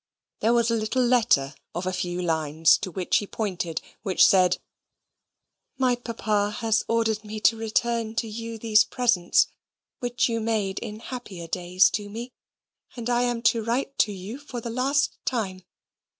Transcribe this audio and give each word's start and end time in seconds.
There 0.39 0.51
was 0.55 0.71
a 0.71 0.75
little 0.75 1.03
letter 1.05 1.53
of 1.75 1.85
a 1.85 1.93
few 1.93 2.23
lines, 2.23 2.79
to 2.79 2.89
which 2.89 3.17
he 3.17 3.27
pointed, 3.27 3.83
which 4.01 4.25
said: 4.25 4.57
My 5.77 5.95
papa 5.95 6.49
has 6.57 6.83
ordered 6.87 7.23
me 7.23 7.39
to 7.41 7.55
return 7.55 8.15
to 8.15 8.27
you 8.27 8.57
these 8.57 8.83
presents, 8.83 9.49
which 9.99 10.27
you 10.27 10.39
made 10.39 10.79
in 10.79 11.01
happier 11.01 11.45
days 11.47 11.87
to 11.91 12.09
me; 12.09 12.33
and 12.95 13.11
I 13.11 13.21
am 13.21 13.43
to 13.43 13.61
write 13.63 13.95
to 13.99 14.11
you 14.11 14.39
for 14.39 14.59
the 14.59 14.71
last 14.71 15.19
time. 15.23 15.65